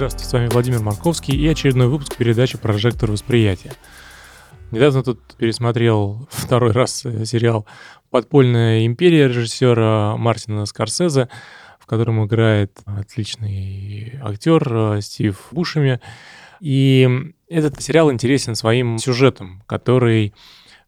[0.00, 3.74] Здравствуйте, с вами Владимир Марковский и очередной выпуск передачи «Прожектор восприятия».
[4.70, 7.66] Недавно тут пересмотрел второй раз э, сериал
[8.08, 11.28] «Подпольная империя» режиссера Мартина Скорсезе,
[11.78, 16.00] в котором играет отличный актер э, Стив Бушеми.
[16.60, 17.06] И
[17.50, 20.32] этот сериал интересен своим сюжетом, который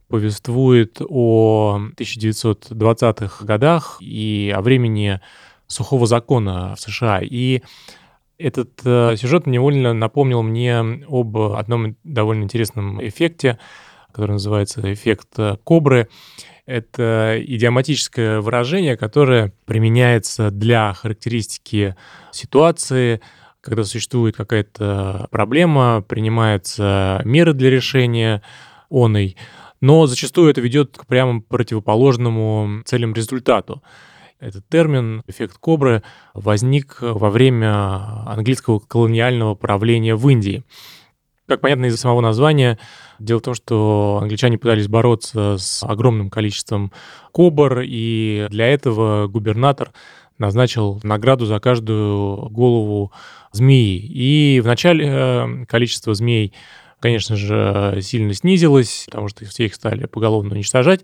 [0.09, 5.21] повествует о 1920-х годах и о времени
[5.67, 7.21] сухого закона в США.
[7.23, 7.61] И
[8.43, 10.79] этот э, сюжет невольно напомнил мне
[11.09, 13.59] об одном довольно интересном эффекте,
[14.13, 16.09] который называется эффект э, кобры.
[16.67, 21.97] Это идиоматическое выражение, которое применяется для характеристики
[22.31, 23.21] ситуации,
[23.61, 28.43] когда существует какая-то проблема, принимаются меры для решения
[28.91, 29.37] оной,
[29.81, 33.83] но зачастую это ведет к прямо противоположному целям результату.
[34.43, 36.03] Этот термин «эффект кобры»
[36.35, 40.65] возник во время английского колониального правления в Индии.
[41.47, 42.77] Как понятно из самого названия,
[43.21, 46.91] дело в том, что англичане пытались бороться с огромным количеством
[47.31, 49.93] кобр, и для этого губернатор
[50.39, 53.13] назначил награду за каждую голову
[53.53, 53.97] змеи.
[53.97, 56.53] И вначале э, количество змей
[57.03, 61.01] конечно же, сильно снизилось, потому что все их стали поголовно уничтожать.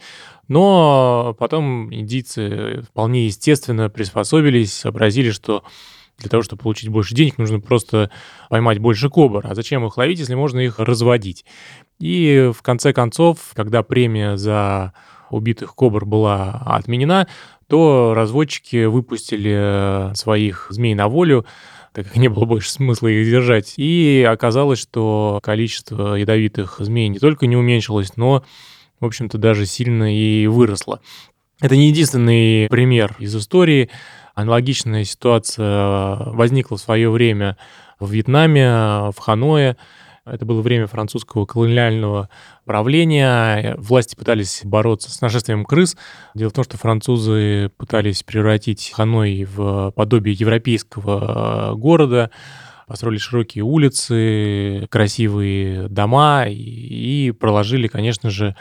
[0.47, 5.65] Но потом индийцы вполне естественно приспособились, сообразили, что
[6.19, 8.11] для того, чтобы получить больше денег, нужно просто
[8.49, 9.45] поймать больше кобр.
[9.45, 11.45] А зачем их ловить, если можно их разводить?
[11.99, 14.95] И в конце концов, когда премия за
[15.31, 17.27] убитых кобр была отменена,
[17.67, 21.45] то разводчики выпустили своих змей на волю,
[21.93, 23.75] так как не было больше смысла их держать.
[23.77, 28.45] И оказалось, что количество ядовитых змей не только не уменьшилось, но,
[29.01, 31.01] в общем-то, даже сильно и выросло.
[31.61, 33.91] Это не единственный пример из истории.
[34.35, 37.57] Аналогичная ситуация возникла в свое время
[37.99, 39.77] в Вьетнаме, в Ханое.
[40.31, 42.29] Это было время французского колониального
[42.65, 43.75] правления.
[43.79, 45.97] Власти пытались бороться с нашествием крыс.
[46.35, 52.31] Дело в том, что французы пытались превратить Ханой в подобие европейского города,
[52.87, 58.57] построили широкие улицы, красивые дома и проложили, конечно же,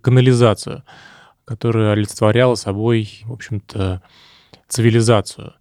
[0.00, 0.84] канализацию,
[1.44, 4.02] которая олицетворяла собой, в общем-то,
[4.68, 5.54] цивилизацию.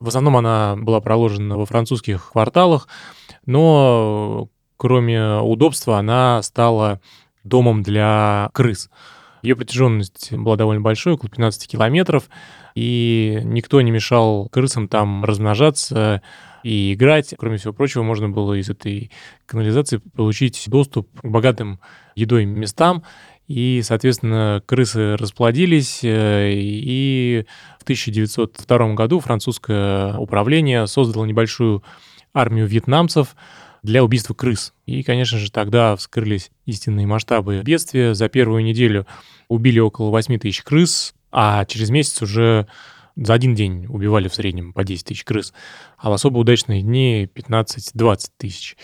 [0.00, 2.88] В основном она была проложена во французских кварталах,
[3.46, 7.00] но кроме удобства, она стала
[7.44, 8.90] домом для крыс.
[9.42, 12.30] Ее протяженность была довольно большой, около 15 километров,
[12.74, 16.22] и никто не мешал крысам там размножаться
[16.62, 17.34] и играть.
[17.38, 19.10] Кроме всего прочего, можно было из этой
[19.44, 21.78] канализации получить доступ к богатым
[22.14, 23.04] едой местам,
[23.46, 27.44] и, соответственно, крысы расплодились, э, и
[27.78, 31.84] в 1902 году французское управление создало небольшую
[32.32, 33.36] армию вьетнамцев,
[33.84, 34.72] для убийства крыс.
[34.86, 38.14] И, конечно же, тогда вскрылись истинные масштабы бедствия.
[38.14, 39.06] За первую неделю
[39.48, 42.66] убили около 8 тысяч крыс, а через месяц уже
[43.14, 45.52] за один день убивали в среднем по 10 тысяч крыс,
[45.98, 48.76] а в особо удачные дни 15-20 тысяч.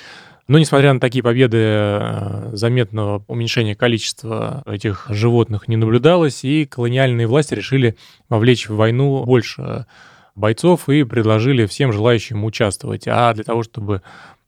[0.46, 7.26] Но, несмотря на такие победы, э, заметного уменьшения количества этих животных не наблюдалось, и колониальные
[7.26, 7.96] власти решили
[8.28, 9.86] вовлечь в войну больше
[10.34, 13.06] бойцов и предложили всем желающим участвовать.
[13.06, 14.02] А для того, чтобы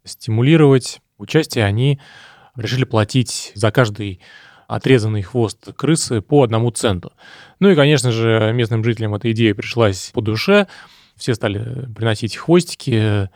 [0.05, 2.01] стимулировать участие, они
[2.57, 4.21] решили платить за каждый
[4.69, 7.13] отрезанный хвост крысы по одному центу.
[7.61, 10.67] Ну и, конечно же, местным жителям эта идея пришлась по душе.
[11.17, 13.29] Все стали приносить хвостики,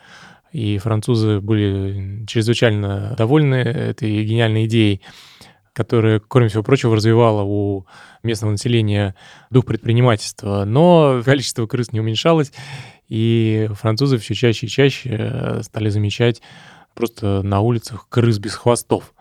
[0.51, 5.01] и французы были чрезвычайно довольны этой гениальной идеей,
[5.73, 7.85] которая, кроме всего прочего, развивала у
[8.23, 9.13] местного населения
[9.51, 10.63] дух предпринимательства.
[10.65, 12.51] Но количество крыс не уменьшалось,
[13.07, 16.41] и французы все чаще и чаще э, стали замечать
[16.93, 19.13] просто на улицах крыс без хвостов.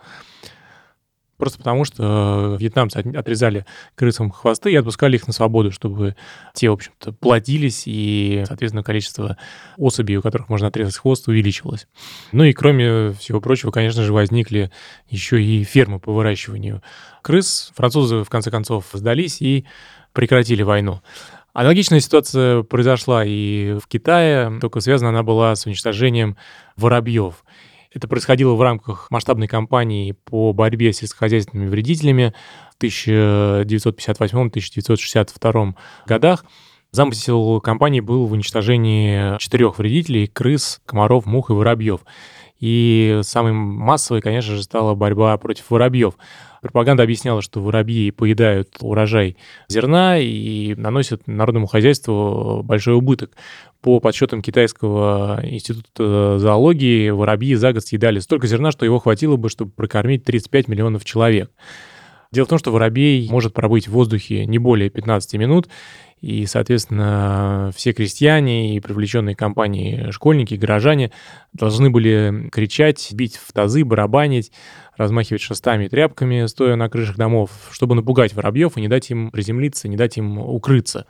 [1.36, 6.16] Просто потому, что вьетнамцы отрезали крысам хвосты и отпускали их на свободу, чтобы
[6.54, 9.36] те, в общем-то, плодились, и, соответственно, количество
[9.76, 11.88] особей, у которых можно отрезать хвост, увеличивалось.
[12.32, 14.70] Ну и, кроме всего прочего, конечно же, возникли
[15.10, 16.82] еще и фермы по выращиванию
[17.20, 17.70] крыс.
[17.76, 19.66] Французы, в конце концов, сдались и
[20.14, 21.02] прекратили войну.
[21.56, 26.36] Аналогичная ситуация произошла и в Китае, только связана она была с уничтожением
[26.76, 27.46] воробьев.
[27.94, 32.34] Это происходило в рамках масштабной кампании по борьбе с сельскохозяйственными вредителями
[32.78, 35.74] в 1958-1962
[36.04, 36.44] годах.
[36.90, 42.02] Замысел кампании был в уничтожении четырех вредителей– крыс, комаров, мух и воробьев.
[42.60, 46.14] И самой массовой, конечно же, стала борьба против воробьев.
[46.62, 49.36] Пропаганда объясняла, что воробьи поедают урожай
[49.68, 53.32] зерна и наносят народному хозяйству большой убыток.
[53.82, 59.48] По подсчетам Китайского института зоологии, воробьи за год съедали столько зерна, что его хватило бы,
[59.48, 61.50] чтобы прокормить 35 миллионов человек.
[62.36, 65.70] Дело в том, что воробей может пробыть в воздухе не более 15 минут,
[66.20, 71.12] и, соответственно, все крестьяне и привлеченные компании школьники, горожане
[71.54, 74.52] должны были кричать, бить в тазы, барабанить,
[74.98, 79.30] размахивать шестами и тряпками, стоя на крышах домов, чтобы напугать воробьев и не дать им
[79.30, 81.06] приземлиться, не дать им укрыться.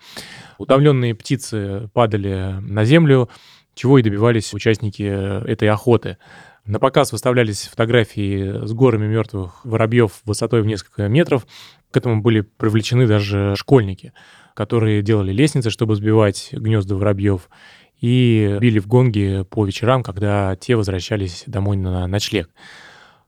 [0.58, 3.30] Утомленные птицы падали на землю,
[3.74, 6.18] чего и добивались участники этой охоты.
[6.66, 11.46] На показ выставлялись фотографии с горами мертвых воробьев высотой в несколько метров.
[11.90, 14.12] К этому были привлечены даже школьники
[14.56, 17.50] которые делали лестницы, чтобы сбивать гнезда воробьев,
[18.00, 22.48] и били в гонги по вечерам, когда те возвращались домой на ночлег.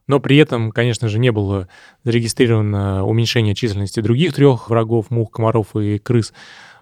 [0.07, 1.69] Но при этом, конечно же, не было
[2.03, 6.33] зарегистрировано уменьшение численности других трех врагов, мух, комаров и крыс,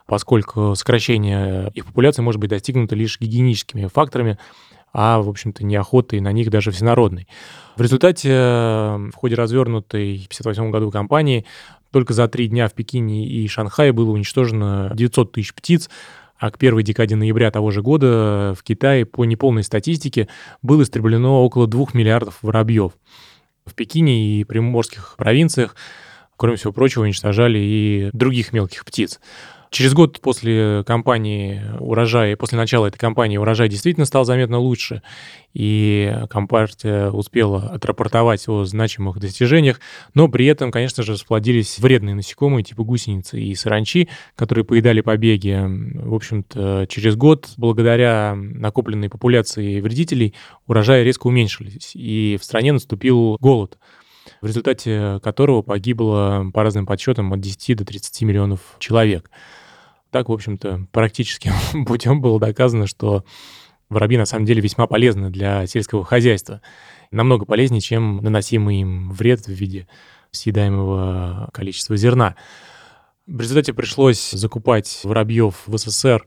[0.05, 4.37] поскольку сокращение их популяции может быть достигнуто лишь гигиеническими факторами,
[4.93, 7.27] а, в общем-то, неохотой на них даже всенародной.
[7.75, 11.45] В результате в ходе развернутой в 1958 году кампании
[11.91, 15.89] только за три дня в Пекине и Шанхае было уничтожено 900 тысяч птиц,
[16.37, 20.27] а к первой декаде ноября того же года в Китае по неполной статистике
[20.61, 22.93] было истреблено около 2 миллиардов воробьев.
[23.65, 25.75] В Пекине и приморских провинциях,
[26.37, 29.19] кроме всего прочего, уничтожали и других мелких птиц.
[29.69, 35.01] Через год после кампании урожая, после начала этой кампании урожай действительно стал заметно лучше,
[35.53, 39.79] и Компартия успела отрапортовать о значимых достижениях,
[40.13, 45.59] но при этом, конечно же, сплодились вредные насекомые типа гусеницы и саранчи, которые поедали побеги.
[45.59, 50.33] В общем-то, через год, благодаря накопленной популяции вредителей,
[50.65, 53.77] урожаи резко уменьшились, и в стране наступил голод
[54.47, 59.29] в результате которого погибло, по разным подсчетам, от 10 до 30 миллионов человек.
[60.09, 61.51] Так, в общем-то, практически
[61.85, 63.25] путем было доказано, что
[63.89, 66.61] воробьи на самом деле весьма полезны для сельского хозяйства.
[67.11, 69.85] Намного полезнее, чем наносимый им вред в виде
[70.31, 72.35] съедаемого количества зерна.
[73.25, 76.25] В результате пришлось закупать воробьев в СССР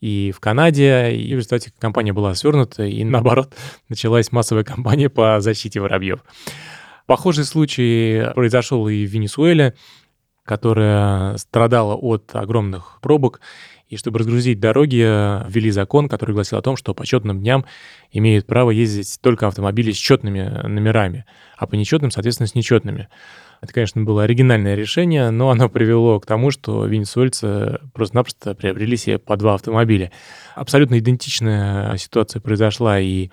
[0.00, 3.54] и в Канаде, и в результате компания была свернута, и наоборот,
[3.88, 6.24] началась массовая кампания по защите воробьев.
[7.10, 9.74] Похожий случай произошел и в Венесуэле
[10.44, 13.40] которая страдала от огромных пробок,
[13.90, 15.02] и чтобы разгрузить дороги,
[15.50, 17.64] ввели закон, который гласил о том, что по четным дням
[18.12, 21.26] имеют право ездить только автомобили с четными номерами,
[21.58, 23.08] а по нечетным, соответственно, с нечетными.
[23.60, 29.18] Это, конечно, было оригинальное решение, но оно привело к тому, что венесуэльцы просто-напросто приобрели себе
[29.18, 30.12] по два автомобиля.
[30.54, 33.28] Абсолютно идентичная ситуация произошла и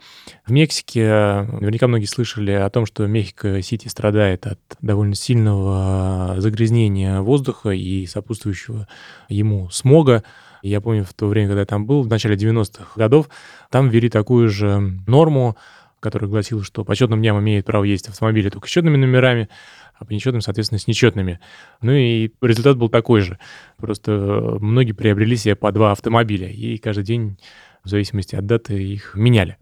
[0.46, 1.04] в Мексике.
[1.04, 8.88] Наверняка многие слышали о том, что Мехико-Сити страдает от довольно сильного загрязнения воздуха и сопутствующего
[9.30, 10.26] ему смога.
[10.68, 13.30] Я помню, в то время, когда я там был, в начале 90-х годов,
[13.70, 15.58] там ввели такую же норму,
[16.00, 19.50] которая гласила, что по четным дням имеет право ездить автомобили только с четными номерами,
[19.96, 21.40] а по нечетным, соответственно, с нечетными.
[21.82, 23.40] Ну и результат был такой же.
[23.78, 27.38] Просто многие приобрели себе по два автомобиля, и каждый день,
[27.84, 29.58] в зависимости от даты, их меняли.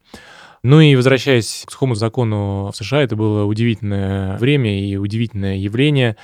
[0.62, 6.18] Ну и возвращаясь к сухому закону в США, это было удивительное время и удивительное явление.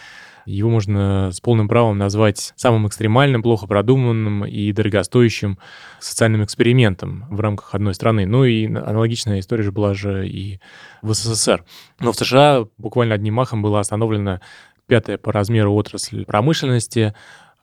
[0.45, 5.57] Его можно с полным правом назвать самым экстремальным, плохо продуманным и дорогостоящим
[5.99, 8.25] социальным экспериментом в рамках одной страны.
[8.25, 10.59] Ну и аналогичная история же была же и
[11.01, 11.63] в СССР.
[11.99, 14.41] Но в США буквально одним махом была остановлена
[14.87, 17.13] пятая по размеру отрасль промышленности,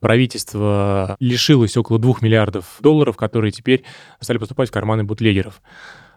[0.01, 3.85] правительство лишилось около 2 миллиардов долларов, которые теперь
[4.21, 5.61] стали поступать в карманы бутлегеров.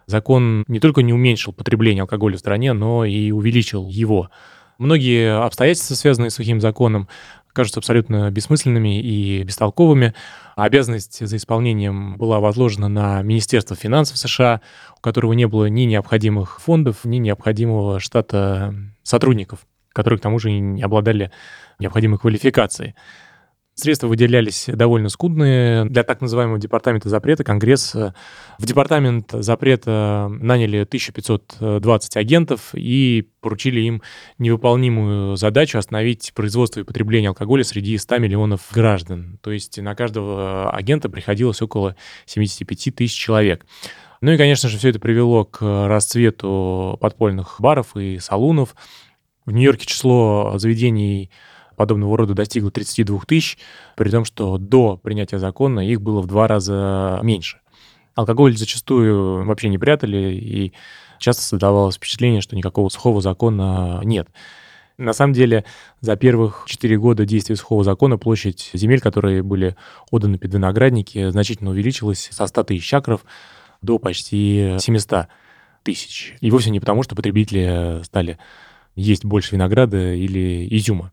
[0.08, 4.30] Закон не только не уменьшил потребление алкоголя в стране, но и увеличил его.
[4.82, 7.08] Многие обстоятельства, связанные с сухим законом,
[7.54, 10.16] кажутся абсолютно бессмысленными и бестолковыми.
[10.56, 14.60] Обязанность за исполнением была возложена на Министерство финансов США,
[14.98, 18.74] у которого не было ни необходимых фондов, ни необходимого штата
[19.04, 21.32] сотрудников, которые к тому же не обладали
[21.78, 22.96] необходимой квалификацией.
[23.82, 25.86] Средства выделялись довольно скудные.
[25.86, 28.14] Для так называемого департамента запрета Конгресс э,
[28.60, 34.04] в департамент запрета наняли 1520 агентов и поручили им
[34.38, 39.40] невыполнимую задачу остановить производство и потребление алкоголя среди 100 миллионов граждан.
[39.42, 41.96] То есть на каждого агента приходилось около
[42.28, 43.66] 75 тысяч человек.
[44.22, 48.76] Ну и, конечно же, все это привело к расцвету подпольных баров и салунов.
[49.48, 51.32] В Нью-Йорке число заведений
[51.82, 53.58] подобного рода достигло 32 тысяч,
[53.96, 57.58] при том, что до принятия закона их было в два раза меньше.
[58.14, 60.74] Алкоголь зачастую вообще не прятали, и
[61.18, 64.28] часто создавалось впечатление, что никакого сухого закона нет.
[65.00, 65.66] На самом деле,
[66.02, 69.76] за первых 4 года действия сухого закона площадь земель, которые были
[70.12, 73.26] отданы под виноградники, значительно увеличилась со 100 тысяч акров
[73.82, 75.30] до почти 700
[75.82, 76.36] тысяч.
[76.42, 78.38] И вовсе не потому, что потребители стали
[78.94, 81.12] есть больше винограда или изюма.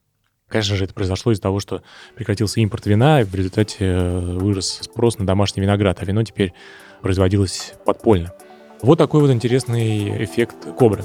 [0.48, 1.82] Конечно же, это произошло из-за того, что
[2.14, 6.54] прекратился импорт вина, и в результате э, вырос спрос на домашний виноград, а вино теперь
[7.02, 8.32] производилось подпольно.
[8.80, 11.04] Вот такой вот интересный эффект кобры.